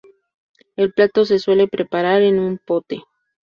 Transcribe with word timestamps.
El 0.77 0.93
plato 0.93 1.25
se 1.25 1.37
suele 1.37 1.67
preparar 1.67 2.23
en 2.23 2.39
un 2.39 2.57
pote. 2.57 3.03